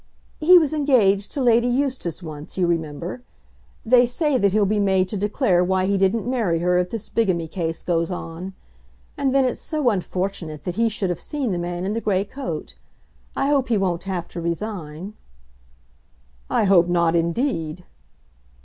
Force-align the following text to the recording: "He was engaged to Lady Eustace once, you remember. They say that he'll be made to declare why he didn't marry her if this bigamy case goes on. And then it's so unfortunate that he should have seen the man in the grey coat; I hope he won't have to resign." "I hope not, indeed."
"He 0.39 0.57
was 0.57 0.73
engaged 0.73 1.31
to 1.33 1.41
Lady 1.43 1.67
Eustace 1.67 2.23
once, 2.23 2.57
you 2.57 2.65
remember. 2.65 3.21
They 3.85 4.07
say 4.07 4.39
that 4.39 4.51
he'll 4.51 4.65
be 4.65 4.79
made 4.79 5.07
to 5.09 5.15
declare 5.15 5.63
why 5.63 5.85
he 5.85 5.95
didn't 5.95 6.27
marry 6.27 6.57
her 6.57 6.79
if 6.79 6.89
this 6.89 7.07
bigamy 7.07 7.47
case 7.47 7.83
goes 7.83 8.09
on. 8.09 8.55
And 9.15 9.31
then 9.35 9.45
it's 9.45 9.61
so 9.61 9.91
unfortunate 9.91 10.63
that 10.63 10.73
he 10.73 10.89
should 10.89 11.11
have 11.11 11.19
seen 11.21 11.51
the 11.51 11.59
man 11.59 11.85
in 11.85 11.93
the 11.93 12.01
grey 12.01 12.25
coat; 12.25 12.73
I 13.35 13.49
hope 13.49 13.67
he 13.67 13.77
won't 13.77 14.05
have 14.05 14.27
to 14.29 14.41
resign." 14.41 15.13
"I 16.49 16.63
hope 16.63 16.87
not, 16.87 17.15
indeed." 17.15 17.83